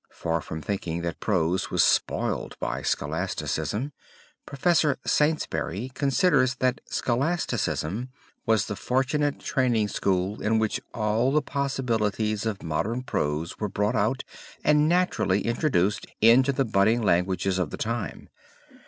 Far 0.09 0.41
from 0.41 0.63
thinking 0.63 1.03
that 1.03 1.19
prose 1.19 1.69
was 1.69 1.83
spoiled 1.83 2.57
by 2.59 2.81
scholasticism. 2.81 3.91
Prof. 4.47 4.95
Saintsbury 5.05 5.89
considers 5.93 6.55
that 6.55 6.81
scholasticism 6.87 8.09
was 8.43 8.65
the 8.65 8.75
fortunate 8.75 9.39
training 9.39 9.89
school 9.89 10.41
in 10.41 10.57
which 10.57 10.81
all 10.91 11.31
the 11.31 11.43
possibilities 11.43 12.47
of 12.47 12.63
modern 12.63 13.03
prose 13.03 13.59
were 13.59 13.69
brought 13.69 13.95
out 13.95 14.23
and 14.63 14.89
naturally 14.89 15.41
introduced 15.41 16.07
into 16.19 16.51
the 16.51 16.65
budding 16.65 17.03
languages 17.03 17.59
of 17.59 17.69
the 17.69 17.77
time. 17.77 18.27